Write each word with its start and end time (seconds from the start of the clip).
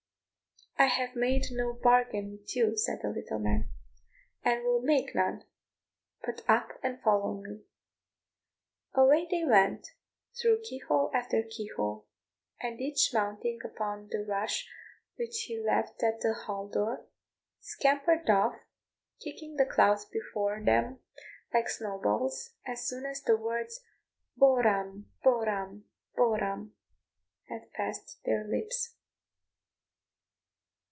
"I 0.77 0.85
have 0.87 1.15
made 1.15 1.45
no 1.51 1.73
bargain 1.73 2.31
with 2.31 2.55
you," 2.55 2.75
said 2.75 3.03
the 3.03 3.09
little 3.09 3.37
man, 3.37 3.69
"and 4.43 4.63
will 4.63 4.81
make 4.81 5.13
none; 5.13 5.43
but 6.25 6.41
up 6.49 6.69
and 6.81 6.99
follow 7.03 7.35
me." 7.35 7.65
Away 8.95 9.27
they 9.29 9.43
went, 9.45 9.89
through 10.41 10.61
key 10.63 10.79
hole 10.79 11.11
after 11.13 11.43
key 11.43 11.69
hole; 11.75 12.07
and 12.59 12.81
each 12.81 13.11
mounting 13.13 13.59
upon 13.63 14.07
the 14.09 14.25
rush 14.25 14.67
which 15.17 15.43
he 15.43 15.59
left 15.59 16.01
at 16.01 16.21
the 16.21 16.33
hall 16.33 16.67
door, 16.67 17.05
scampered 17.59 18.27
off, 18.27 18.55
kicking 19.19 19.57
the 19.57 19.67
clouds 19.67 20.05
before 20.05 20.63
them 20.63 20.99
like 21.53 21.69
snow 21.69 21.99
balls, 22.01 22.55
as 22.65 22.87
soon 22.87 23.05
as 23.05 23.21
the 23.21 23.37
words, 23.37 23.81
"Borram, 24.35 25.05
Borram, 25.23 25.83
Borram," 26.17 26.71
had 27.49 27.71
passed 27.71 28.23
their 28.25 28.43
lips. 28.47 28.95